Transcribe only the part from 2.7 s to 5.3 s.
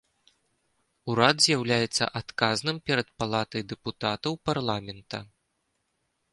перад палатай дэпутатаў парламента.